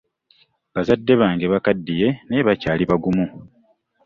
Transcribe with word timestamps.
Bazadde 0.73 1.13
bange 1.21 1.45
bakaddiye 1.53 2.07
naye 2.27 2.41
bakyali 2.47 2.83
bagumu. 2.91 3.25